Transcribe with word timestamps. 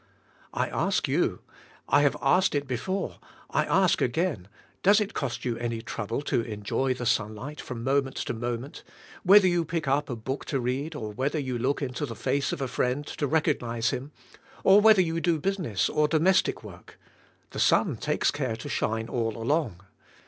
I 0.51 0.65
ask 0.67 1.07
you, 1.07 1.41
I 1.87 2.01
have 2.01 2.17
asked 2.23 2.55
it 2.55 2.65
before, 2.65 3.19
I 3.51 3.65
ask 3.65 4.01
it 4.01 4.05
ag 4.05 4.17
ain, 4.17 4.47
does 4.81 4.99
it 4.99 5.13
cost 5.13 5.45
you 5.45 5.57
any 5.57 5.83
trouble 5.83 6.23
to 6.23 6.41
enjoy 6.41 6.95
the 6.95 7.03
sunlig 7.05 7.57
ht 7.57 7.61
from 7.61 7.83
moment 7.83 8.15
to 8.15 8.33
moment, 8.33 8.81
whether 9.21 9.47
you 9.47 9.63
pick 9.63 9.87
up 9.87 10.09
a 10.09 10.15
book 10.15 10.43
to 10.45 10.59
read 10.59 10.95
or 10.95 11.11
whether 11.11 11.37
you 11.37 11.55
look 11.59 11.83
into 11.83 12.07
the 12.07 12.15
face 12.15 12.51
of 12.51 12.61
a 12.61 12.67
friend 12.67 13.05
to 13.05 13.27
recog 13.27 13.61
nize 13.61 13.91
him, 13.91 14.11
or 14.63 14.81
whether 14.81 15.03
you 15.03 15.21
do 15.21 15.37
business 15.39 15.87
or 15.87 16.07
domestic 16.07 16.63
work; 16.63 16.97
the 17.51 17.59
sun 17.59 17.95
takes 17.95 18.31
care 18.31 18.55
to 18.55 18.69
shine 18.69 19.07
all 19.07 19.37
along 19.37 19.81